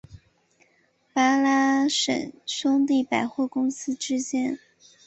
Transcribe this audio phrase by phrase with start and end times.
[1.13, 4.57] 巴拉什兄弟百货公司之间。